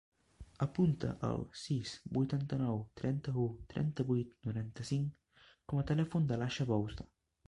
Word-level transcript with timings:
Apunta 0.65 1.09
el 1.27 1.43
sis, 1.63 1.91
vuitanta-nou, 2.15 2.81
trenta-u, 3.01 3.43
trenta-vuit, 3.73 4.31
noranta-cinc 4.47 5.31
com 5.73 5.83
a 5.83 5.85
telèfon 5.93 6.27
de 6.33 6.41
l'Aixa 6.43 6.67
Bouza. 6.73 7.07